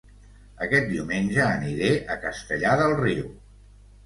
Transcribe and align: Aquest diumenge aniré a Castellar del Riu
Aquest 0.67 0.87
diumenge 0.93 1.43
aniré 1.49 1.91
a 2.15 2.17
Castellar 2.25 2.73
del 2.81 2.97
Riu 3.05 3.31